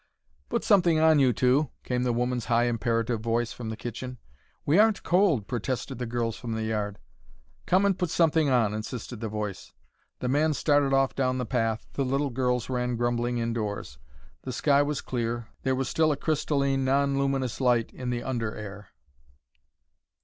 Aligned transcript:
"Put 0.49 0.63
something 0.63 0.97
on, 0.97 1.19
you 1.19 1.31
two!" 1.31 1.69
came 1.83 2.01
the 2.01 2.11
woman's 2.11 2.45
high 2.45 2.63
imperative 2.63 3.19
voice, 3.21 3.53
from 3.53 3.69
the 3.69 3.77
kitchen. 3.77 4.17
"We 4.65 4.79
aren't 4.79 5.03
cold," 5.03 5.45
protested 5.47 5.99
the 5.99 6.07
girls 6.07 6.35
from 6.37 6.53
the 6.53 6.63
yard. 6.63 6.97
"Come 7.67 7.85
and 7.85 7.95
put 7.95 8.09
something 8.09 8.49
on," 8.49 8.73
insisted 8.73 9.19
the 9.19 9.29
voice. 9.29 9.73
The 10.17 10.27
man 10.27 10.55
started 10.55 10.91
off 10.91 11.13
down 11.13 11.37
the 11.37 11.45
path, 11.45 11.85
the 11.93 12.03
little 12.03 12.31
girls 12.31 12.67
ran 12.67 12.95
grumbling 12.95 13.37
indoors. 13.37 13.99
The 14.41 14.51
sky 14.53 14.81
was 14.81 15.01
clear, 15.01 15.49
there 15.61 15.75
was 15.75 15.87
still 15.87 16.11
a 16.11 16.17
crystalline, 16.17 16.83
non 16.83 17.19
luminous 17.19 17.61
light 17.61 17.93
in 17.93 18.09
the 18.09 18.23
under 18.23 18.55
air. 18.55 18.87